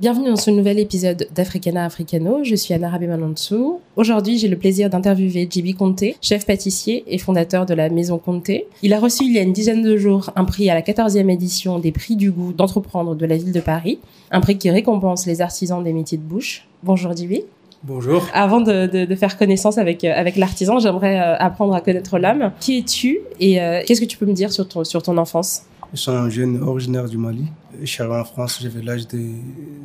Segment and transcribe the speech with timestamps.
[0.00, 2.42] Bienvenue dans ce nouvel épisode d'Africana Africano.
[2.42, 3.80] Je suis Anna Rabé-Manonsou.
[3.96, 8.66] Aujourd'hui, j'ai le plaisir d'interviewer JB Conté, chef pâtissier et fondateur de la Maison Conté.
[8.82, 11.28] Il a reçu il y a une dizaine de jours un prix à la 14e
[11.28, 13.98] édition des prix du goût d'entreprendre de la ville de Paris.
[14.30, 16.66] Un prix qui récompense les artisans des métiers de bouche.
[16.82, 17.42] Bonjour JB.
[17.82, 18.26] Bonjour.
[18.32, 22.18] Avant de, de, de, faire connaissance avec euh, avec l'artisan, j'aimerais euh, apprendre à connaître
[22.18, 22.52] l'homme.
[22.58, 25.64] Qui es-tu et euh, qu'est-ce que tu peux me dire sur ton sur ton enfance?
[25.92, 27.46] Je suis un jeune originaire du Mali.
[27.80, 29.18] Je suis arrivé en France, j'avais l'âge de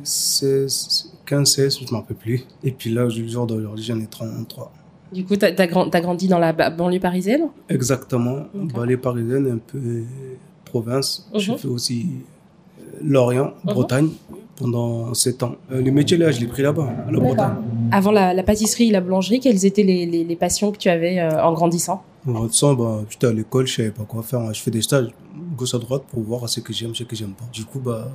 [0.04, 2.44] 16, 15, 16, je ne m'en rappelle plus.
[2.62, 4.72] Et puis là, le jour d'aujourd'hui, j'en ai 33.
[5.12, 7.48] Du coup, tu as, as, grandi dans la banlieue parisienne?
[7.68, 8.72] Exactement, okay.
[8.74, 10.04] banlieue parisienne, un peu
[10.64, 11.28] province.
[11.32, 11.40] Uh -huh.
[11.40, 12.06] J'ai fait aussi
[13.02, 13.74] Lorient, uh -huh.
[13.74, 14.08] Bretagne
[14.56, 15.56] pendant 7 ans.
[15.70, 17.54] Euh, les métiers là, je l'ai pris là-bas, à la Bretagne.
[17.92, 20.88] Avant la, la, pâtisserie et la boulangerie, quelles étaient les, les, les passions que tu
[20.88, 22.02] avais euh, en grandissant?
[22.26, 24.52] En grandissant, bah, j'étais à l'école, je savais pas quoi faire.
[24.52, 25.10] Je fais des stages
[25.56, 27.44] gauche à droite pour voir ce que j'aime, ce que j'aime pas.
[27.52, 28.08] Du coup, bah,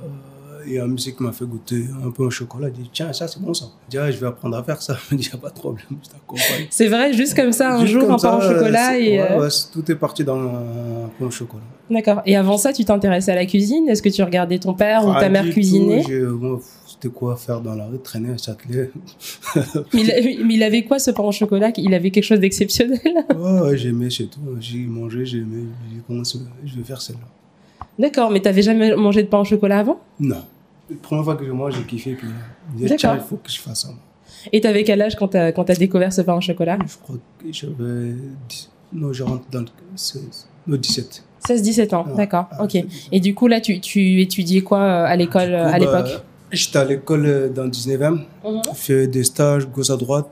[0.66, 2.68] il y a un monsieur qui m'a fait goûter un peu au chocolat.
[2.68, 3.66] Il dit, tiens, ça, c'est bon, ça.
[3.86, 4.96] Je dis, ah, je vais apprendre à faire ça.
[5.10, 6.66] Il dit, il n'y a pas de problème, je t'accompagne.
[6.70, 9.20] C'est vrai, juste comme ça, un juste jour, un pain au chocolat et.
[9.20, 11.62] Ouais, ouais, tout est parti dans un pain au chocolat.
[11.90, 12.22] D'accord.
[12.26, 13.88] Et avant ça, tu t'intéressais à la cuisine?
[13.88, 16.04] Est-ce que tu regardais ton père ou ta mère cuisiner
[17.08, 18.90] Quoi faire dans la rue, traîner à Châtelet.
[19.92, 21.72] mais, il, mais il avait quoi ce pain au chocolat?
[21.76, 23.00] Il avait quelque chose d'exceptionnel?
[23.36, 24.40] Ouais, ouais j'aimais, c'est tout.
[24.60, 25.64] J'ai mangé, j'aimais.
[26.08, 27.26] Je vais faire celle-là.
[27.98, 30.00] D'accord, mais t'avais jamais mangé de pain au chocolat avant?
[30.20, 30.42] Non.
[30.90, 32.14] La première fois que je mange, j'ai kiffé.
[32.14, 32.28] Puis
[32.78, 33.88] je dit, tiens, il faut que je fasse ça.
[34.52, 36.78] Et t'avais quel âge quand t'as, quand as découvert ce pain au chocolat?
[36.86, 38.14] Je crois que j'avais.
[38.92, 39.66] Non, je rentre dans le
[39.96, 40.48] 16...
[40.66, 41.24] non, 17.
[41.48, 42.76] 16-17 ans, ah, d'accord, ah, ok.
[43.10, 46.06] Et du coup, là, tu, tu étudiais quoi à l'école coup, à l'époque?
[46.06, 48.10] bah, J'étais à l'école dans le 19e,
[48.44, 48.60] mmh.
[48.74, 50.26] fait des stages gauche à droite,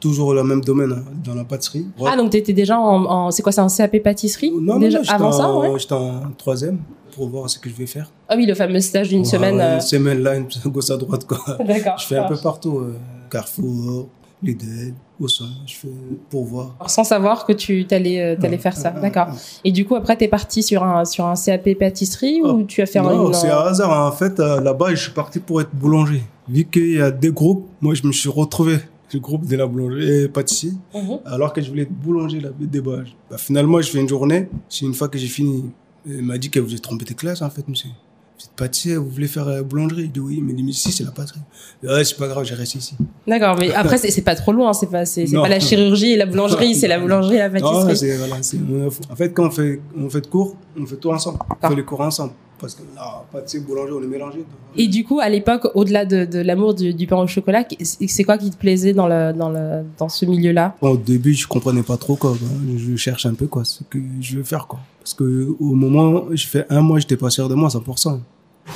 [0.00, 1.86] toujours le même domaine, hein, dans la pâtisserie.
[2.06, 4.52] Ah, donc tu étais déjà en, en c'est quoi, c'est un CAP pâtisserie?
[4.60, 5.78] Non, déjà, non, non avant en, ça, ouais.
[5.78, 6.78] J'étais en troisième
[7.12, 8.10] pour voir ce que je vais faire.
[8.28, 9.60] Ah oui, le fameux stage d'une ouais, semaine.
[9.60, 9.74] Euh...
[9.74, 11.38] Une semaine là, une gauche à droite, quoi.
[11.64, 11.98] D'accord.
[11.98, 12.96] Je fais un peu partout, euh,
[13.30, 14.08] Carrefour,
[14.42, 15.88] Lidl, au sein, je fais
[16.30, 16.76] pour voir.
[16.86, 19.28] Sans savoir que tu t'allais euh, allais faire ça, d'accord.
[19.64, 22.80] Et du coup, après, tu es parti sur un, sur un CAP pâtisserie ou tu
[22.80, 23.32] as fait non, un...
[23.32, 23.90] c'est un hasard.
[24.06, 26.22] En fait, euh, là-bas, je suis parti pour être boulanger.
[26.48, 28.78] Vu qu'il y a des groupes, moi, je me suis retrouvé
[29.12, 31.20] le groupe de la boulangerie et pâtissier, mm -hmm.
[31.24, 33.02] alors que je voulais être boulanger là des bah,
[33.38, 34.48] finalement, je fais une journée.
[34.68, 35.64] C'est une fois que j'ai fini,
[36.06, 37.90] il m'a dit que vous avez trompé tes classes, en fait, monsieur.
[38.38, 41.10] Vous êtes pâtissier, vous voulez faire la boulangerie Il dit oui, mais ici, c'est la
[41.10, 41.40] pâtisserie.
[41.82, 42.94] Ouais, c'est pas grave, j'ai resté ici.
[43.26, 46.26] D'accord, mais après, c'est pas trop loin, c'est pas, c'est pas la chirurgie et la
[46.26, 48.10] boulangerie, c'est la boulangerie et la pâtisserie.
[48.10, 51.38] Non, voilà, en fait, quand on fait, on fait de cours, on fait tout ensemble.
[51.62, 54.44] On fait les cours ensemble parce que là, pâtissier, boulanger, on est mélangé.
[54.76, 58.24] Et du coup, à l'époque, au-delà de, de l'amour du, du, pain au chocolat, c'est
[58.24, 60.76] quoi qui te plaisait dans le dans le dans ce milieu-là?
[60.80, 62.36] Au début, je comprenais pas trop quoi.
[62.76, 64.80] Je cherche un peu quoi, ce que je veux faire quoi.
[65.00, 68.20] Parce que au moment, je fais un mois, j'étais pas sûr de moi 100%.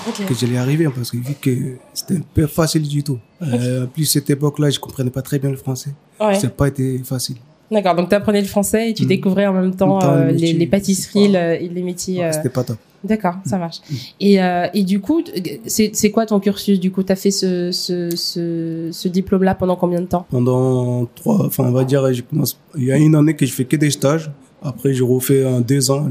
[0.09, 0.25] Okay.
[0.25, 3.19] Que j'allais arriver parce que vu que c'était un peu facile du tout.
[3.43, 3.51] Okay.
[3.53, 5.91] Euh, plus cette époque-là, je comprenais pas très bien le français.
[6.19, 6.35] Ouais.
[6.35, 7.37] Ça n'a pas été facile.
[7.71, 9.09] D'accord, donc tu apprenais le français et tu mmh.
[9.09, 12.21] découvrais en même temps, euh, les, les, les, pâtisseries, le, les métiers.
[12.21, 12.79] Ouais, C'était pas top.
[13.05, 13.81] D'accord, ça marche.
[14.21, 15.23] Et, euh, et du coup,
[15.67, 19.77] c'est quoi ton cursus Du coup, tu as fait ce, ce, ce, ce diplôme-là pendant
[19.77, 20.27] combien de temps?
[20.31, 23.53] Pendant trois, enfin, on va dire, je commence, il y a une année que je
[23.53, 24.31] fais que des stages.
[24.63, 26.07] Après, je refais un deux ans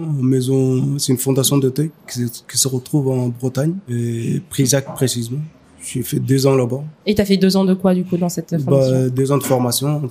[0.00, 4.94] en maison, c'est une fondation de thé qui, qui, se retrouve en Bretagne, et Prisac
[4.94, 5.40] précisément.
[5.82, 6.82] J'ai fait deux ans là-bas.
[7.06, 9.32] Et tu as fait deux ans de quoi, du coup, dans cette formation bah, Deux
[9.32, 10.10] ans de formation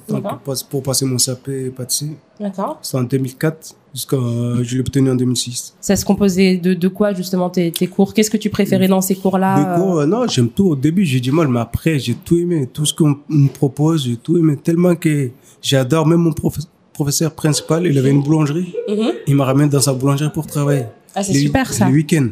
[0.69, 2.17] pour passer mon CAP pâtissier.
[2.39, 2.79] D'accord.
[2.81, 5.75] C'est en 2004 jusqu'à euh, je l'ai obtenu en 2006.
[5.79, 9.01] Ça se composait de, de quoi justement tes, tes cours Qu'est-ce que tu préférais dans
[9.01, 10.69] ces cours-là Les cours, euh, non, j'aime tout.
[10.69, 12.67] Au début, j'ai du mal, mais après, j'ai tout aimé.
[12.71, 14.57] Tout ce qu'on me propose, j'ai tout aimé.
[14.57, 15.29] Tellement que
[15.61, 16.57] j'adore même mon prof
[16.93, 17.85] professeur principal.
[17.87, 18.73] Il avait une boulangerie.
[18.89, 19.11] Mm -hmm.
[19.27, 20.85] Il m'a ramené dans sa boulangerie pour travailler.
[21.15, 21.85] Ah, c'est super ça.
[21.87, 22.29] Les week-ends.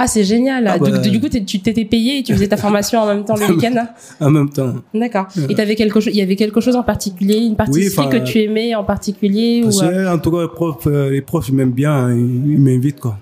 [0.00, 0.64] Ah, c'est génial.
[0.68, 0.96] Ah, bah...
[1.00, 3.46] du, du, coup, tu t'étais payé et tu faisais ta formation en même temps le
[3.54, 3.84] week-end
[4.20, 4.74] En même temps.
[4.94, 5.26] D'accord.
[5.48, 8.42] Et avais quelque chose, il y avait quelque chose en particulier, une oui, que tu
[8.42, 9.82] aimais en particulier ou...
[9.82, 10.14] Euh...
[10.14, 13.18] En tout cas, les profs, euh, les profs ils m'aiment bien, hein, ils, m'invitent, quoi.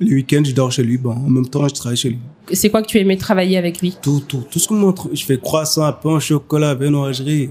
[0.00, 0.98] Les week-ends, je dors chez lui.
[0.98, 2.18] Bon, en même temps, je travaille chez lui.
[2.52, 3.96] C'est quoi que tu aimais travailler avec lui?
[4.02, 4.42] Tout, tout.
[4.50, 5.08] Tout ce qu'on montre.
[5.12, 7.50] Je fais croissant, pain, chocolat, viennoiserie.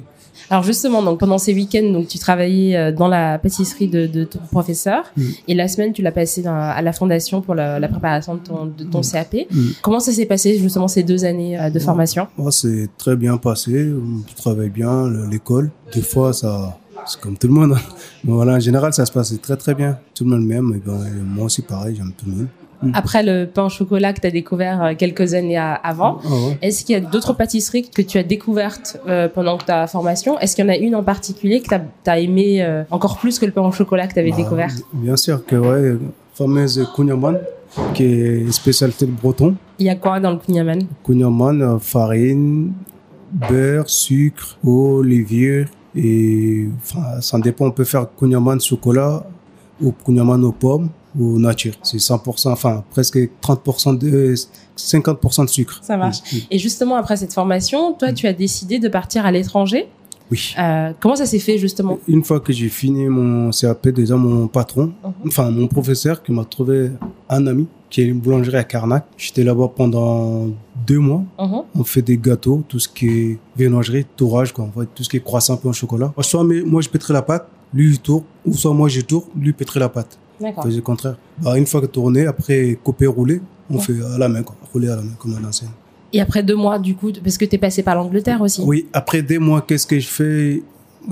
[0.49, 4.39] Alors justement, donc pendant ces week-ends, donc tu travaillais dans la pâtisserie de, de ton
[4.51, 5.23] professeur mm.
[5.47, 8.39] et la semaine tu l'as passé dans, à la fondation pour la, la préparation de
[8.39, 9.11] ton, de ton Mm.
[9.11, 9.33] CAP.
[9.51, 9.67] Mm.
[9.81, 12.27] Comment ça s'est passé justement ces deux années euh, de formation?
[12.37, 13.91] Moi, c'est très bien passé.
[14.29, 15.71] Je travaille bien l'école.
[15.93, 17.73] Des fois, ça, c'est comme tout le monde.
[17.73, 17.81] hein.
[18.23, 19.97] Mais voilà, en général, ça se passe très très bien.
[20.13, 20.73] Tout le monde m'aime.
[20.75, 22.47] Et ben, moi aussi, pareil, j'aime tout le monde.
[22.93, 26.57] Après le pain au chocolat que tu as découvert euh, quelques années avant, Ah ouais.
[26.61, 30.37] est-ce qu'il y a d'autres pâtisseries que tu as découvertes euh, pendant ta formation?
[30.39, 33.39] Est-ce qu'il y en a une en particulier que tu as, aimé euh, encore plus
[33.39, 34.71] que le pain au chocolat que tu avais Bah, découvert?
[34.93, 35.97] Bien sûr que, ouais,
[36.33, 37.37] fameuse Kouniaman,
[37.93, 39.55] qui est spécialité de breton.
[39.79, 40.79] Il y a quoi dans le kunyaman?
[41.03, 42.73] Kunyaman, farine,
[43.31, 47.65] beurre, sucre, eau, levure et enfin, ça dépend.
[47.65, 49.23] On peut faire kunyaman chocolat
[49.81, 51.73] ou kunyaman aux pommes ou nature.
[51.83, 54.35] C'est 100%, enfin presque 30% de
[54.77, 55.79] 50% de sucre.
[55.81, 56.17] Ça marche.
[56.51, 59.87] Et justement après cette formation, toi, tu as décidé de partir à l'étranger?
[60.29, 60.53] Oui.
[60.59, 61.99] Euh, comment ça s'est fait justement?
[62.07, 65.13] Une fois que j'ai fini mon CAP, déjà mon patron, Mhm.
[65.27, 66.91] enfin mon professeur qui m'a trouvé
[67.29, 69.05] un ami qui est une boulangerie à Carnac.
[69.17, 70.47] J'étais là-bas pendant
[70.85, 71.23] deux mois.
[71.39, 71.61] Mhm.
[71.73, 74.67] On fait des gâteaux, tout ce qui est viennoiserie, tourage, quoi.
[74.75, 76.13] On fait tout ce qui est croissant pain au chocolat.
[76.19, 79.27] Soit mais, moi je pèterais la pâte, lui il tourne, ou soit moi je tourne,
[79.39, 80.19] lui il pèterait la pâte.
[80.39, 80.63] D'accord.
[80.63, 81.17] faisait le contraire.
[81.41, 83.81] Bah, une fois que tourné, après couper, rouler, on Ouais.
[83.81, 84.55] fait à la main, quoi.
[84.73, 85.71] Rouler à la main, comme à l'ancienne.
[86.13, 88.61] Et après deux mois, du coup, parce que t'es passé par l'Angleterre aussi.
[88.65, 90.63] Oui, après des mois, qu'est-ce que je fais?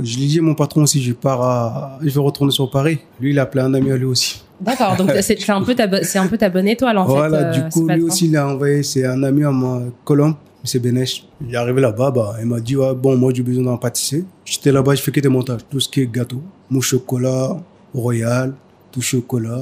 [0.01, 2.99] Je lui dis à mon patron aussi, je pars à, je vais retourner sur Paris.
[3.19, 4.41] Lui, il a appelé un ami à lui aussi.
[4.59, 4.95] D'accord.
[4.97, 7.59] Donc c'est un peu ta, c'est un peu ta bonne étoile en voilà, fait.
[7.59, 10.79] euh, du coup, lui aussi, il a envoyé, c'est un ami à moi, Colombe, c'est
[10.79, 11.25] Benesh.
[11.45, 14.23] Il est arrivé là-bas, bah, il m'a dit, ouais, bon, moi, j'ai besoin d'un pâtissier.
[14.45, 17.57] J'étais là-bas, je fais que des montages, tout ce qui est gâteau, mousse chocolat,
[17.93, 18.53] royal,
[18.95, 19.61] tout chocolat,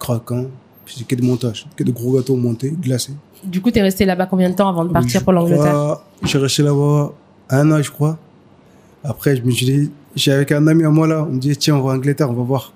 [0.00, 0.46] craquant.
[0.86, 3.12] Je fais que des montages, que de gros gâteaux montés, glacés.
[3.44, 6.28] Du coup, t'es resté là-bas combien de temps avant de partir Je pour l'Angleterre Je
[6.28, 7.12] suis resté là-bas
[7.50, 8.18] un an, je crois.
[9.04, 11.56] Après, je me suis dit, j'ai avec un ami à moi là, on me dit,
[11.56, 12.72] tiens, on va en Angleterre, on va voir.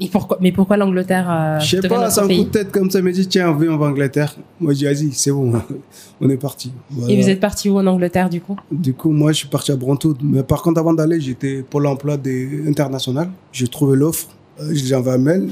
[0.00, 2.90] Et pourquoi Mais pourquoi l'Angleterre euh, je sais pas, c'est un coup de tête comme
[2.90, 4.36] ça, il me dit, tiens, on va en Angleterre.
[4.60, 5.52] Moi, je dis, vas-y, c'est bon,
[6.20, 6.72] on est parti.
[6.90, 7.12] Voilà.
[7.12, 8.56] Et vous êtes parti où en Angleterre du coup?
[8.70, 10.18] Du coup, moi, je suis parti à Brentwood.
[10.22, 13.30] Mais par contre, avant d'aller, j'étais pour l'emploi des international.
[13.52, 14.28] J'ai trouvé l'offre.
[14.60, 15.50] Euh, envoyé un mail.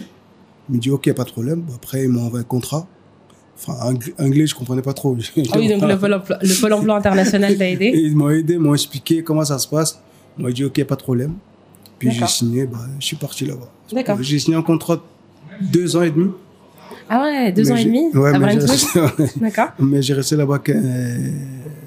[0.69, 1.65] Il me dit, OK, pas de problème.
[1.75, 2.87] Après, il m'a envoyé un contrat.
[3.57, 5.17] Enfin, ang- anglais, je comprenais pas trop.
[5.53, 7.93] Ah oui, donc le pôle emploi, le pôle emploi international t'a aidé.
[7.95, 10.01] ils m'ont aidé, m'ont expliqué comment ça se passe.
[10.39, 11.35] Ils m'ont dit, OK, pas de problème.
[11.99, 13.71] Puis j'ai signé, bah, je suis parti là-bas.
[13.93, 14.19] D'accord.
[14.21, 15.03] J'ai signé un contrat de
[15.73, 16.31] deux ans et demi.
[17.09, 19.69] Ah ouais, deux Mais ans et demi Ouais, à mais j'ai Brentwood resté, D'accord.
[19.79, 21.31] mais j'ai resté là-bas que euh,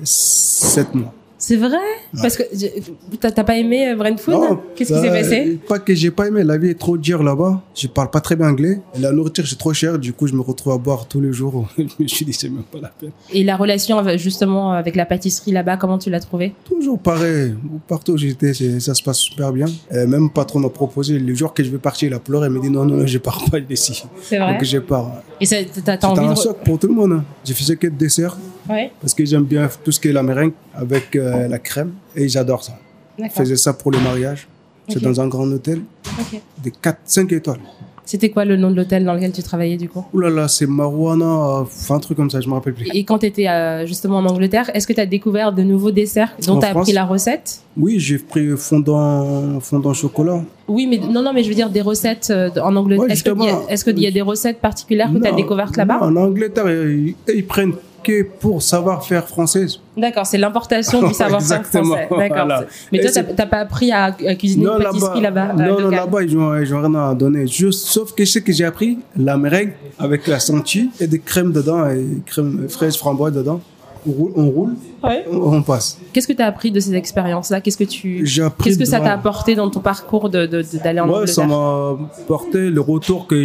[0.04, 1.14] sept mois.
[1.48, 1.78] C'est vrai
[2.20, 5.78] Parce que je- t'as pas aimé euh, Brentwood Non, Qu'est-ce qui bah, s'est passé Pas
[5.78, 7.62] que j'ai pas aimé, la vie est trop dure là-bas.
[7.76, 8.82] Je parle pas très bien anglais.
[8.96, 10.00] Et la nourriture, c'est trop cher.
[10.00, 11.68] Du coup, je me retrouve à boire tous les jours.
[11.78, 13.12] je me suis dit, c'est même pas la peine.
[13.32, 17.54] Et la relation avec- justement avec la pâtisserie là-bas, comment tu l'as trouvée Toujours pareil.
[17.88, 19.68] Partout où j'étais, ça se passe super bien.
[19.92, 22.48] Et même le patron m'a proposé, le jour que je vais partir, il a pleuré.
[22.48, 24.04] Il m'a dit, non, non, non, je pars pas d'ici.
[24.24, 25.12] C'est vrai Donc, je pars.
[25.40, 26.38] Et t'as envie un de...
[26.40, 27.12] choc pour tout le monde.
[27.12, 27.24] hein.
[27.44, 28.36] J'ai fait que de dessert.
[28.70, 31.92] Ouais, Parce que j'aime bien tout ce qui est la meringue avec euh, la crème.
[32.16, 32.78] Et j'adore ça.
[33.20, 34.48] Je faisais ça pour les mariages.
[34.90, 35.82] C'est dans un grand hôtel
[36.20, 36.40] Ok.
[36.64, 37.60] de 4, 5 étoiles.
[38.08, 40.06] C'était quoi le nom de l'hôtel dans lequel tu travaillais du coup?
[40.14, 42.88] Ouh là là, c'est Marouana, euh, enfin, un truc comme ça, je me rappelle plus.
[42.94, 43.48] Et quand tu étais
[43.88, 46.92] justement en Angleterre, est-ce que tu as découvert de nouveaux desserts dont tu as appris
[46.94, 47.62] la recette?
[47.76, 50.44] Oui, j'ai pris fondant, fondant chocolat.
[50.68, 53.06] Oui, mais non, non, mais je veux dire des recettes euh, en Angleterre.
[53.08, 55.98] Ouais, est-ce qu'il y, y a des recettes particulières que tu as découvertes là-bas?
[56.02, 57.74] En Angleterre, ils, ils prennent
[58.14, 59.80] pour savoir-faire française.
[59.98, 62.08] D'accord, c'est l'importation du savoir-faire français.
[62.10, 62.28] D'accord.
[62.46, 62.66] voilà.
[62.92, 66.58] Mais toi, t'as pas appris à, cuisiner une pâtisserie là-bas non, non, là-bas, ils ont,
[66.58, 67.48] ils ont rien à donner.
[67.48, 71.20] Juste, sauf que je sais que j'ai appris la meringue avec la sentie et des
[71.20, 73.62] crèmes dedans, et crème fraise, framboise dedans.
[74.08, 75.26] On roule, on, roule, Ouais.
[75.32, 75.98] on, on passe.
[76.14, 77.60] Qu'est-ce que tu as appris de ces expériences-là?
[77.60, 78.24] Qu'est-ce que tu
[78.64, 80.46] Qu'est-ce que ça t'a apporté dans ton parcours de
[80.84, 81.48] d'aller en Ouais, ça Angleterre?
[81.48, 81.98] m'a
[82.28, 83.36] porté le retour que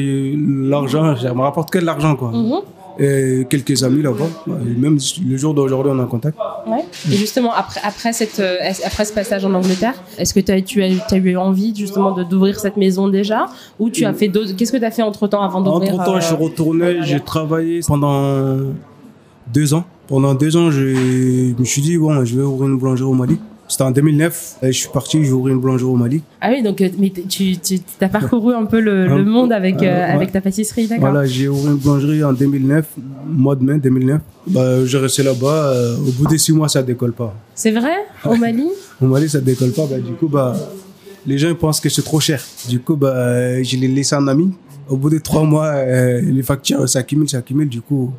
[0.71, 2.31] l'argent, ça me rapporte que l'argent, quoi.
[2.33, 2.61] Mhm.
[3.01, 4.27] Et quelques amis là-bas.
[4.47, 6.37] Même le jour d'aujourd'hui, on est en contact.
[6.67, 6.85] Ouais.
[7.11, 10.61] Et justement, après, après, cette, euh, après ce passage en Angleterre, est-ce que tu as,
[10.61, 13.47] tu as, as eu envie justement d'ouvrir cette maison déjà?
[13.79, 14.55] Ou tu as fait d'autres.
[14.55, 16.99] Qu'est-ce que tu as fait entre temps avant d'ouvrir Entre temps, euh, je suis retourné,
[17.03, 18.59] j'ai travaillé pendant
[19.53, 19.85] deux ans.
[20.07, 23.39] Pendant deux ans, je me suis dit, bon, je vais ouvrir une boulangerie au Mali.
[23.71, 24.57] C'était en 2009.
[24.65, 26.23] Et je suis parti, j'ai ouvert une boulangerie au Mali.
[26.41, 29.77] Ah oui, donc euh, mais tu, tu as parcouru un peu le, le monde avec,
[29.77, 30.13] euh, euh, ouais.
[30.13, 32.85] avec ta pâtisserie, d'accord Voilà, j'ai ouvert une boulangerie en 2009,
[33.29, 34.21] mois de mai 2009.
[34.49, 35.73] Bah, j'ai resté là-bas.
[35.73, 37.33] euh, au bout des six mois, ça décolle pas.
[37.55, 37.95] C'est vrai?
[38.25, 38.67] Au Mali?
[39.01, 39.87] Au Mali, ça décolle pas.
[39.87, 40.57] Bah, du coup, bah,
[41.25, 42.43] les gens pensent que c'est trop cher.
[42.69, 44.51] Du coup, bah, je l'ai laissé un ami.
[44.89, 47.69] Au bout de trois mois, les factures s'accumulent, s'accumulent.
[47.69, 48.13] Du coup,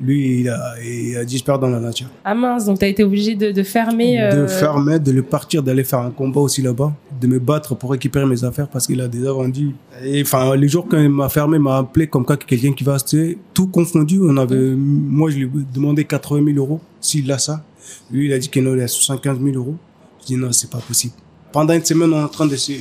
[0.00, 2.08] lui, il a, il a disparu dans la nature.
[2.24, 4.16] Ah mince, donc tu as été obligé de, de fermer.
[4.16, 7.74] De euh, fermer, de le partir, d'aller faire un combat aussi là-bas, de me battre
[7.74, 9.74] pour récupérer mes affaires parce qu'il a déjà vendu.
[10.04, 12.72] Et enfin, les jours quand il m'a fermé, il m'a appelé comme quoi que quelqu'un
[12.72, 14.20] qui va acheter, tout confondu.
[14.22, 17.62] On avait, moi, je lui ai demandé 80 000 euros s'il a ça.
[18.10, 19.76] Lui, il a dit qu'il en a 75 000 euros.
[20.20, 21.14] Je dis non, c'est pas possible.
[21.52, 22.72] Pendant une semaine, on est en train de se,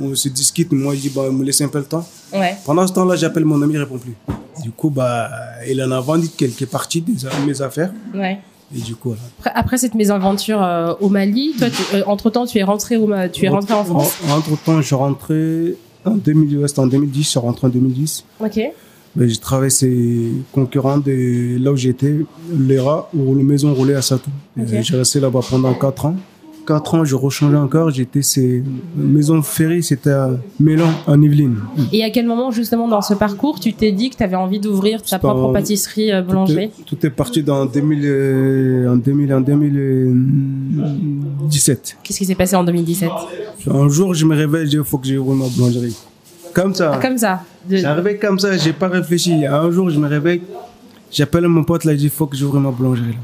[0.00, 0.72] on se discute.
[0.72, 2.06] Moi, je dis, bah, me laisse un peu le temps.
[2.32, 2.56] Ouais.
[2.64, 4.14] Pendant ce temps-là, j'appelle mon ami, il répond plus.
[4.62, 5.30] Du coup, bah,
[5.68, 7.12] il en a vendu quelques parties de
[7.46, 7.92] mes affaires.
[8.14, 8.38] Ouais.
[8.74, 9.14] Et du coup.
[9.38, 11.68] Après, après cette mésaventure euh, au Mali, toi,
[12.06, 14.16] entre temps, tu es rentré au, tu es rentré en France.
[14.30, 17.70] Entre temps, je suis rentré en 2000, ouais, c'était en 2010, je suis rentré en
[17.70, 18.24] 2010.
[18.40, 18.60] Ok.
[19.14, 22.16] Ben, j'ai travaillé ces concurrents de là où j'étais,
[22.50, 24.30] l'ERA, ou les maisons roulées à Satou.
[24.56, 26.16] J'ai resté là-bas pendant 4 ans.
[26.66, 27.90] 4 ans, je rechangeais encore.
[27.90, 28.64] J'étais ces
[28.96, 31.58] maisons ferry, c'était à Mélan, en Yvelines.
[31.92, 34.60] Et à quel moment, justement, dans ce parcours, tu t'es dit que tu avais envie
[34.60, 39.40] d'ouvrir ta propre pâtisserie euh, boulangerie tout est, parti dans 2000, euh, en 2000, en
[39.40, 41.98] 2017.
[42.02, 43.10] Qu'est-ce qui s'est passé en 2017
[43.68, 45.96] Un jour, je me réveille, je dis, il faut que j'ouvre ma boulangerie.
[46.54, 46.92] Comme ça.
[46.94, 47.40] Ah, comme ça.
[47.68, 48.20] De...
[48.20, 49.44] comme ça, j'ai pas réfléchi.
[49.46, 50.42] Un jour, je me réveille,
[51.10, 53.18] j'appelle mon pote là, je dis, il faut que j'ouvre ma boulangerie là.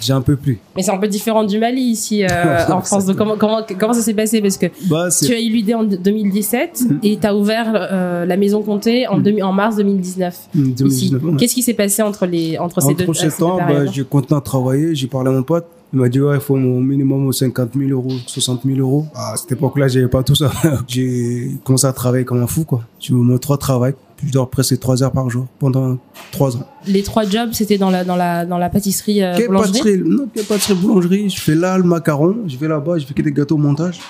[0.00, 0.58] J'ai un peu plus.
[0.76, 2.28] Mais c'est un peu différent du Mali ici euh,
[2.68, 3.06] en France.
[3.06, 4.40] Donc comment, comment, comment ça s'est passé?
[4.40, 6.98] Parce que bah, tu as eu l'idée en 2017 mm.
[7.02, 9.42] et tu as ouvert euh, la Maison Comté en, mm.
[9.42, 10.48] en mars 2019.
[10.54, 14.04] Mm, Qu'est-ce qui s'est passé entre, les, entre ces deux Entre ces temps, bah, j'ai
[14.04, 15.66] continué à travailler, j'ai parlé à mon pote.
[15.92, 19.06] Il m'a dit, ouais, il faut au minimum 50 000 euros, 60 000 euros.
[19.14, 20.50] À cette époque-là, j'avais pas tout ça.
[20.86, 22.82] j'ai commencé à travailler comme un fou, quoi.
[23.00, 23.94] J'ai au moins trois travails.
[24.24, 25.96] Je dors presque trois heures par jour pendant
[26.32, 26.66] trois ans.
[26.86, 29.72] Les trois jobs, c'était dans la, dans la, dans la pâtisserie euh, boulangerie?
[29.72, 31.30] pâtisserie, Non, pâtisserie boulangerie?
[31.30, 34.00] Je fais là le macaron, je vais là-bas, je fais que des gâteaux au montage.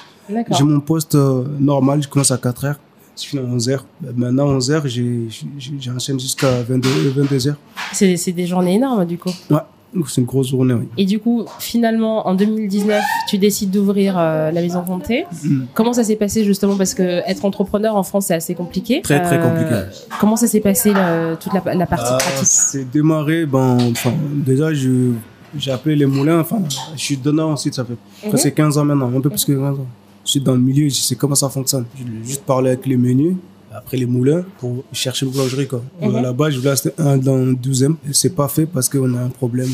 [0.50, 2.80] J'ai mon poste euh, normal, je commence à 4 heures.
[3.20, 3.86] Je finis à 11 heures.
[4.14, 7.56] Maintenant, 11 heures, j'enchaîne jusqu'à 22, 22 heures.
[7.92, 9.30] C'est des journées énormes, du coup.
[9.50, 9.58] Ouais.
[10.06, 10.88] C'est une grosse journée, oui.
[10.98, 15.24] Et du coup, finalement, en 2019, tu décides d'ouvrir euh, la maison Comté.
[15.42, 15.62] Mm.
[15.72, 16.76] Comment ça s'est passé justement?
[16.76, 19.00] Parce que être entrepreneur en France, c'est assez compliqué.
[19.02, 19.72] Très, très compliqué.
[19.72, 19.84] Euh,
[20.20, 20.92] comment ça s'est passé
[21.40, 22.46] toute la, la partie ah, pratique?
[22.46, 25.12] C'est démarré, ben, enfin, déjà, je,
[25.56, 26.40] j'ai appelé les moulins.
[26.40, 26.58] Enfin,
[26.94, 28.30] je suis donneur ensuite, ça fait mhm.
[28.30, 29.86] presque 15 ans maintenant, un peu plus que 15 ans.
[30.24, 31.86] Je suis dans le milieu, je sais comment ça fonctionne.
[31.96, 33.36] Je juste parler avec les menus
[33.72, 35.66] après les moulins pour chercher une boulangerie.
[35.66, 35.82] Quoi.
[36.00, 36.22] Mhm.
[36.22, 37.96] Là-bas, je voulais acheter un dans le 12e.
[38.12, 39.70] C'est pas fait parce qu'on a un problème.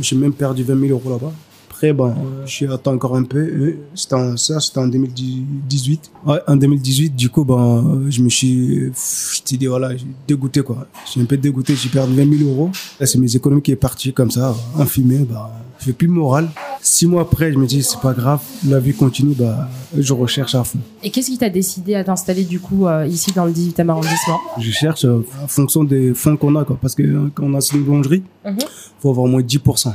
[0.00, 1.32] J'ai même perdu 20 000 euros là-bas.
[1.76, 2.14] Après, bon,
[2.46, 3.74] je attends encore un peu.
[3.94, 6.10] C'était en, ça, c'était en 2018.
[6.24, 9.90] Ouais, en 2018, du coup, bon, je me suis, je dit, voilà,
[10.26, 10.86] dégoûté, quoi.
[11.04, 12.70] Je suis un peu dégoûté, j'ai perdu 20 000 euros.
[12.98, 15.52] c'est mes économies qui est parti comme ça, en fumée, bah,
[15.84, 16.48] je plus moral.
[16.80, 20.54] Six mois après, je me dis, c'est pas grave, la vie continue, bah, je recherche
[20.54, 20.78] à fond.
[21.02, 24.40] Et qu'est-ce qui t'a décidé à t'installer, du coup, euh, ici dans le 18e arrondissement?
[24.58, 26.78] Je cherche euh, en fonction des fonds qu'on a, quoi.
[26.80, 28.58] Parce que euh, quand on a une boulangerie, il mhm.
[28.98, 29.92] faut avoir au moins 10%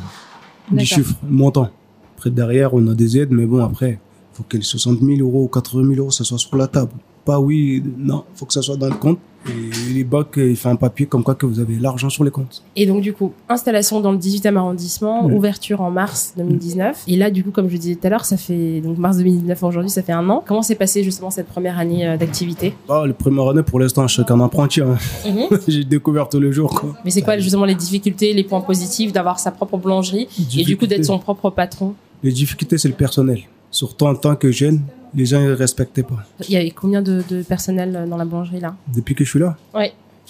[0.71, 1.69] du chiffre montant.
[2.15, 3.99] Après, derrière, on a des aides, mais bon, après,
[4.33, 6.67] il faut que les 60 000 euros ou 80 000 euros, ça soit sur la
[6.67, 6.91] table.
[7.25, 9.19] Pas oui, non, il faut que ça soit dans le compte.
[9.47, 12.29] Et les banques, il fait un papier comme quoi que vous avez l'argent sur les
[12.29, 12.61] comptes.
[12.75, 17.05] Et donc, du coup, installation dans le 18e arrondissement, ouverture en mars 2019.
[17.07, 19.63] Et là, du coup, comme je disais tout à l'heure, ça fait, donc mars 2019
[19.63, 20.43] aujourd'hui, ça fait un an.
[20.45, 22.75] Comment s'est passé justement cette première année euh, d'activité?
[22.87, 24.81] Ah, Les premières années, pour l'instant, je suis qu'un apprenti.
[24.81, 24.97] Hein.
[25.25, 25.57] Mhm.
[25.67, 26.79] J'ai découvert tous les jours.
[26.79, 26.95] Quoi.
[27.03, 30.77] Mais c'est quoi justement les difficultés, les points positifs d'avoir sa propre boulangerie et du
[30.77, 31.95] coup d'être son propre patron?
[32.21, 33.41] Les difficultés, c'est le personnel.
[33.71, 34.81] Surtout en tant que jeune,
[35.13, 36.23] les gens ne respectaient pas.
[36.47, 38.75] Il y avait combien de, personnel dans la boulangerie là?
[38.93, 39.57] Depuis que je suis là?
[39.73, 39.87] Oui.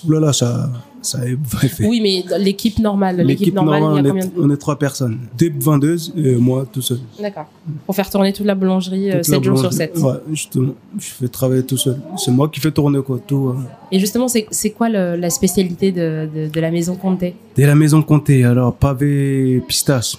[0.10, 0.70] Là, là, ça,
[1.02, 1.86] ça a fait.
[1.86, 4.32] Oui, mais l'équipe normale, l'équipe normale, il y a combien de...
[4.38, 5.20] On est trois personnes.
[5.38, 7.00] Deux vendeuses et moi tout seul.
[7.20, 7.46] D'accord.
[7.86, 9.98] Pour faire tourner toute la boulangerie 7 euh, jours sur 7.
[9.98, 10.74] Ouais, justement.
[10.98, 12.00] Je fais travailler tout seul.
[12.18, 13.54] C'est moi qui fais tourner quoi, tout.
[13.56, 13.64] Hein.
[13.92, 17.36] Et justement, c'est quoi la spécialité de, de, la maison Comté?
[17.56, 20.18] De la maison Comté, alors pavé pistache.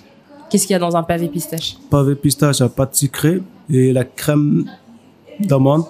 [0.48, 1.76] Qu'est-ce qu'il y a dans un pavé pistache?
[1.88, 3.40] Pavé pistache à pâte sucrée
[3.72, 4.70] et la crème
[5.40, 5.84] d'amande,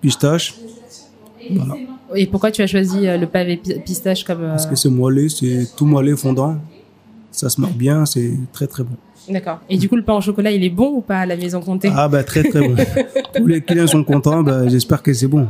[0.00, 0.54] pistache.
[1.50, 1.74] Voilà.
[2.16, 4.40] Et pourquoi tu as choisi euh, le pavé pistache comme...
[4.40, 6.56] Parce que c'est moelleux, c'est tout moelleux fondant.
[7.30, 8.96] Ça se marque bien, c'est très très bon.
[9.28, 9.60] D'accord.
[9.68, 11.60] Et du coup, le pain au chocolat, il est bon ou pas à la maison
[11.60, 11.90] Comté?
[11.94, 12.74] Ah bah très très bon.
[13.36, 15.46] Tous les clients sont contents, bah, j'espère que c'est bon.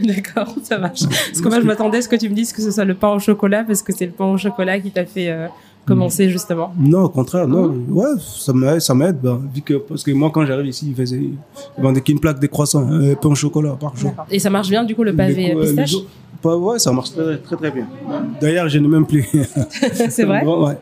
[0.00, 1.02] D'accord, ça marche.
[1.02, 2.94] Parce que moi, je m'attendais à ce que tu me dises que ce soit le
[2.94, 5.48] pain au chocolat, parce que c'est le pain au chocolat qui t'a fait euh,
[5.88, 7.74] commencer justement Non, au contraire, non.
[7.88, 9.18] Ouais, ça m'aide, ça m'aide.
[9.20, 12.46] Ben, que, parce que moi, quand j'arrive ici, ils faisaient, ils vendaient qu'une plaque de
[12.46, 14.12] croissants, un pain au chocolat par jour.
[14.30, 15.96] Et ça marche bien, du coup, le pavé pistache
[16.40, 17.86] pas, Ouais, ça marche très, très, très bien.
[18.40, 19.26] D'ailleurs, je n'ai même plus.
[20.08, 20.78] C'est vrai ouais.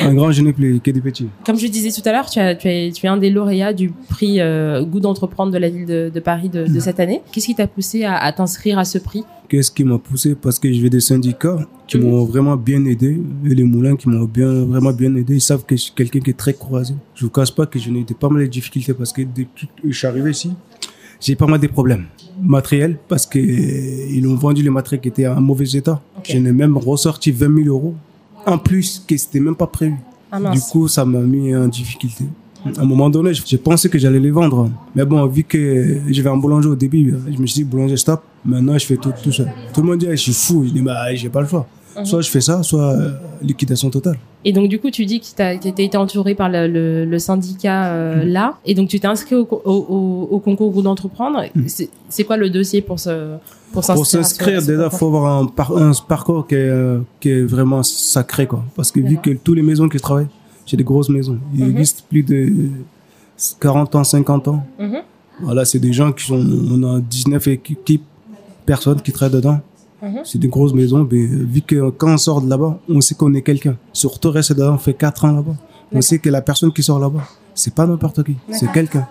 [0.00, 1.28] Un grand, je n'ai plus que des petits.
[1.44, 3.72] Comme je disais tout à l'heure, tu, as, tu, es, tu es un des lauréats
[3.72, 6.80] du prix euh, Goût d'entreprendre de la ville de, de Paris de, de, mm.
[6.80, 7.22] cette année.
[7.32, 9.24] Qu'est-ce qui t'a poussé à, à t'inscrire à ce prix?
[9.48, 10.34] Qu'est-ce qui m'a poussé?
[10.34, 14.08] Parce que je vais des syndicats qui m'ont vraiment bien aidé, et les moulins qui
[14.08, 15.34] m'ont bien, vraiment bien aidé.
[15.34, 16.96] Ils savent que je suis quelqu'un qui est très courageux.
[17.14, 19.88] Je vous cache pas que je n'ai pas mal de difficultés parce que depuis que
[19.88, 20.52] je suis arrivé ici,
[21.20, 22.06] j'ai pas mal de problèmes
[22.42, 26.02] matériels parce que ils ont vendu les matériels qui étaient en mauvais état.
[26.24, 27.94] Je n'ai même ressorti 20 000 euros
[28.46, 29.96] en plus que c'était même pas prévu.
[30.30, 32.24] Ah, du coup, ça m'a mis en difficulté.
[32.64, 34.70] À un moment donné, j'ai pensé que j'allais les vendre.
[34.94, 38.22] Mais bon, vu que j'avais un boulanger au début, je me suis dit, boulanger, stop.
[38.44, 39.52] Maintenant, je fais tout, tout seul.
[39.72, 40.64] Tout le monde dit, je suis fou.
[40.66, 41.66] Je dis, bah, j'ai pas le choix.
[41.96, 42.04] Mhm.
[42.04, 43.10] Soit je fais ça, soit euh,
[43.42, 44.18] liquidation totale.
[44.44, 47.86] Et donc, du coup, tu dis que tu as, été entouré par le, le, syndicat
[47.86, 48.28] euh, mhm.
[48.28, 48.58] là.
[48.64, 51.42] Et donc, tu t'es inscrit au, au, au, concours Goût d'entreprendre.
[51.54, 51.66] Mhm.
[52.08, 53.36] C'est quoi le dossier pour se
[53.72, 57.82] pour s'inscrire déjà, il faut avoir un, un parcours qui est, euh, qui est vraiment
[57.82, 58.64] sacré, quoi.
[58.74, 60.28] Parce que vu que tous les maisons que je travaille,
[60.64, 61.38] j'ai des grosses maisons.
[61.54, 62.52] Il existe plus de
[63.60, 64.66] 40 ans, 50 ans.
[65.40, 68.04] Voilà, c'est des gens qui sont, on a 19 équipes,
[68.64, 69.60] personnes qui travaillent dedans.
[70.02, 70.20] Mhm.
[70.24, 73.32] C'est des grosses maisons, mais vu que quand on sort de là-bas, on sait qu'on
[73.34, 73.76] est quelqu'un.
[73.92, 75.56] Surtout rester dedans, on fait 4 ans là-bas.
[75.92, 77.22] On sait que la personne qui sort là-bas,
[77.54, 79.06] c'est pas n'importe qui, c'est quelqu'un.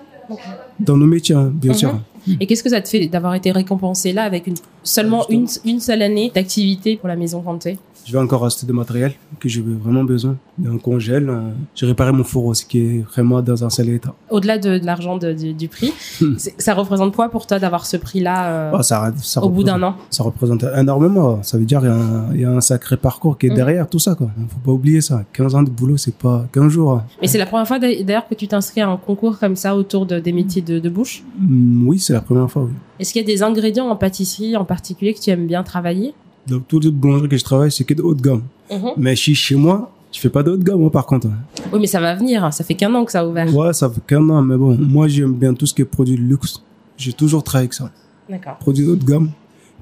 [0.80, 1.78] Dans nos métiers, hein, bien mhm.
[1.78, 2.00] sûr.
[2.40, 5.82] Et qu'est-ce que ça te fait d'avoir été récompensé là avec une, seulement une, une
[5.82, 9.62] seule année d'activité pour la maison Kanté je vais encore acheter de matériel que j'ai
[9.62, 10.38] vraiment besoin.
[10.64, 11.28] Un congèle.
[11.28, 14.14] Euh, j'ai réparé mon four aussi qui est vraiment dans un sale état.
[14.30, 15.92] Au-delà de, l'argent du, prix,
[16.58, 19.12] ça représente quoi pour toi d'avoir ce prix-là euh, ah,
[19.42, 19.96] au bout d'un an?
[20.12, 21.42] Ça représente énormément.
[21.42, 23.56] Ça veut dire qu'il y, a un sacré parcours qui est hmm.
[23.56, 24.14] derrière tout ça.
[24.14, 24.30] Quoi.
[24.50, 25.24] Faut pas oublier ça.
[25.34, 26.92] 15 ans de boulot, c'est pas 15 jours.
[26.92, 27.06] Hein.
[27.22, 30.06] Mais c'est la première fois d'ailleurs que tu t'inscris à un concours comme ça autour
[30.06, 31.24] de, des métiers de, bouche?
[31.40, 32.64] Hmm, Oui, c'est la première fois.
[32.64, 32.72] Oui.
[33.00, 36.14] Est-ce qu'il y a des ingrédients en pâtisserie en particulier que tu aimes bien travailler
[36.48, 38.44] donc, toutes les boulangeries que je travaille, c'est que de haut de gamme.
[38.72, 38.92] Mhm.
[38.98, 41.28] Mais chez, chez moi, je fais pas de haut de gamme, moi, par contre.
[41.72, 42.54] Oui, mais ça va venir.
[42.54, 43.54] Ça fait qu'un an que ça a ouvert.
[43.56, 44.42] Ouais, ça fait qu'un an.
[44.42, 46.62] Mais bon, moi, j'aime bien tout ce qui est produit de luxe.
[46.98, 47.90] J'ai toujours travaillé avec ça.
[48.30, 48.58] D'accord.
[48.58, 49.32] Produits de haut de gamme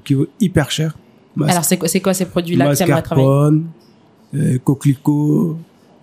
[0.04, 0.96] qui vaut hyper cher.
[1.46, 3.62] Alors, c'est quoi, quoi ces produits-là que tu aimerais travailler
[4.34, 5.56] euh, Coquelicot,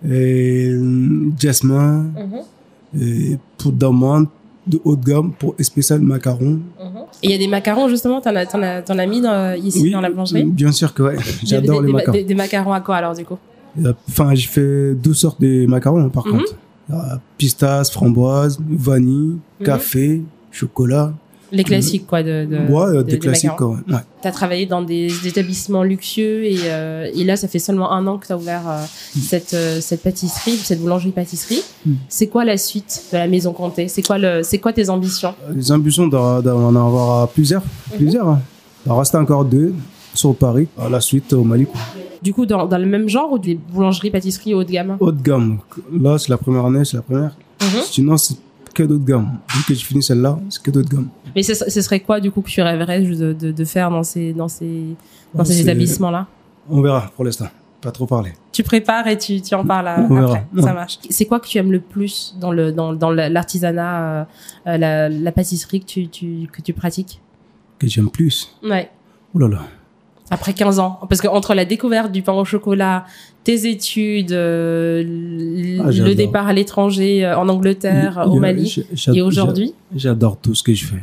[0.06, 3.02] euh, Jasmine, mhm.
[3.02, 4.28] et pour d'amande,
[4.66, 6.60] de haut de gamme pour spécial macarons.
[6.80, 7.01] Mhm.
[7.22, 9.54] Et il y a des macarons justement, t'en as, en as, en as mis dans,
[9.54, 10.44] ici dans la boulangerie?
[10.44, 12.22] Bien sûr que ouais, j'adore les macarons.
[12.22, 13.38] Des, macarons à quoi alors du coup?
[14.08, 16.32] Enfin, j'ai fait deux sortes de macarons par mhm.
[16.32, 16.54] contre.
[17.38, 19.66] Pistache, framboise, vanille, mhm.
[19.66, 21.12] café, chocolat.
[21.52, 23.76] Les classiques, quoi, de, de Ouais, des, classiques, quoi.
[23.88, 23.98] Ouais.
[24.22, 28.06] Tu as travaillé dans des, établissements luxueux et, euh, et, là, ça fait seulement un
[28.06, 29.20] an que tu as ouvert euh, mm.
[29.20, 31.62] cette, euh, cette pâtisserie, cette boulangerie-pâtisserie.
[31.84, 31.92] Mm.
[32.08, 33.88] C'est quoi la suite de la Maison Comté?
[33.88, 35.34] C'est quoi, le, c'est quoi tes ambitions?
[35.54, 37.62] Les ambitions d'en avoir plusieurs.
[37.62, 37.96] Mm-hmm.
[37.96, 38.28] plusieurs.
[38.28, 38.40] Hein.
[38.86, 39.74] Il en reste encore deux
[40.14, 41.66] sur Paris, à la suite au Mali.
[42.22, 44.96] Du coup, dans, dans le même genre ou des boulangeries-pâtisseries haut de gamme?
[45.00, 45.58] Haut de gamme.
[45.92, 47.36] Là, c'est la première année, c'est la première.
[47.60, 47.84] Mm-hmm.
[47.90, 48.36] Sinon, c'est
[48.72, 49.38] que d'autres gammes.
[49.54, 51.08] Vu que je finis celle-là, c'est que d'autres gammes.
[51.34, 54.48] Mais ce, serait quoi, du coup, que tu rêverais de, de, faire dans ces, dans
[54.48, 54.94] ces,
[55.34, 56.26] dans ces établissements-là
[56.68, 57.48] On verra pour l'instant.
[57.80, 58.32] Pas trop parler.
[58.52, 60.46] Tu prépares et tu, tu en parles après.
[60.60, 60.98] Ça marche.
[61.10, 64.28] C'est quoi que tu aimes le plus dans le dans, dans l'artisanat,
[64.66, 67.20] euh, la, la, pâtisserie que tu, tu que tu pratiques?
[67.80, 68.56] Que j'aime plus.
[68.62, 68.88] Ouais.
[69.34, 69.62] Ouh là là.
[70.32, 73.04] Après 15 ans, parce que entre la découverte du pain au chocolat,
[73.44, 75.02] tes études, euh,
[75.84, 80.62] ah, le départ à l'étranger, euh, en Angleterre, au Mali, et aujourd'hui J'adore tout ce
[80.62, 81.02] que je fais.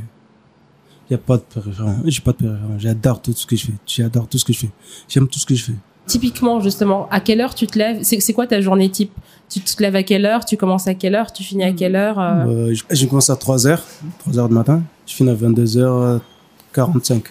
[1.10, 1.98] Il y a pas de préférence.
[2.06, 2.80] J'ai pas de préférence.
[2.80, 3.74] J'adore tout ce que je fais.
[3.86, 4.70] J'adore tout ce que je fais.
[5.08, 5.76] J'aime tout ce que je fais.
[6.08, 8.00] Typiquement, justement, à quelle heure tu te lèves?
[8.02, 9.12] C'est quoi ta journée type?
[9.48, 10.44] Tu te lèves à quelle heure?
[10.44, 11.32] Tu commences à quelle heure?
[11.32, 12.74] Tu finis à quelle heure euh?
[12.74, 13.84] je, commence à 3 heures,
[14.22, 14.82] 3 heures du matin.
[15.06, 17.26] Je finis à 22h45.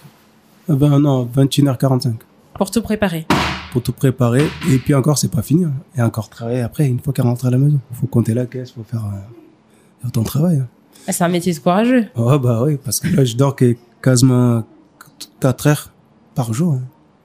[0.68, 2.14] Ben, non, 21h45.
[2.54, 3.26] Pour tout préparer
[3.72, 4.46] pour tout préparer.
[4.70, 5.64] Et puis encore, c'est pas fini.
[5.64, 5.72] Hein.
[5.96, 7.80] Et encore travailler après, une fois qu'elle rentre à la maison.
[7.90, 10.58] Il faut compter la caisse, il faut faire euh, ton travail.
[10.58, 10.68] Hein.
[11.06, 12.06] Ah, c'est un métier courageux.
[12.16, 13.56] Oh, bah oui, parce que là, je dors
[14.02, 14.64] quasiment
[15.40, 15.92] 4 heures
[16.34, 16.74] par jour.
[16.74, 16.82] Hein.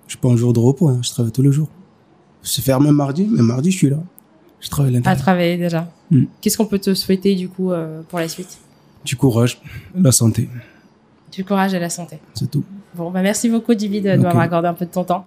[0.07, 0.99] Je pas un jour de repos, hein.
[1.01, 1.69] je travaille tous les jours.
[2.41, 3.97] C'est fermé mardi, mais mardi, je suis là.
[4.59, 5.91] Je travaille À travailler déjà.
[6.11, 6.25] Hmm.
[6.39, 8.59] Qu'est-ce qu'on peut te souhaiter, du coup, euh, pour la suite?
[9.03, 9.61] Du courage,
[9.95, 10.49] la santé.
[11.31, 12.19] Du courage et la santé.
[12.33, 12.63] C'est tout.
[12.95, 15.25] Bon, bah merci beaucoup, Divi, de m'avoir accordé un peu de ton temps.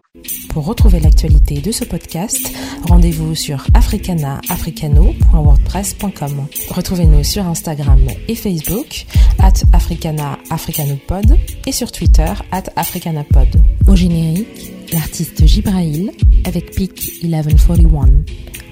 [0.51, 2.53] Pour retrouver l'actualité de ce podcast,
[2.89, 6.47] rendez-vous sur africanaafricano.wordpress.com.
[6.71, 7.99] Retrouvez-nous sur Instagram
[8.29, 9.07] et Facebook,
[9.41, 13.49] at Africana Africanopod, et sur Twitter, at Africanapod.
[13.89, 16.13] Au générique, l'artiste Gibrail
[16.45, 18.23] avec Peak 1141.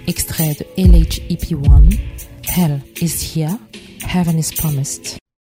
[0.07, 1.98] Extrait de LHEP1,
[2.57, 3.57] Hell is here,
[4.07, 5.18] Heaven is promised.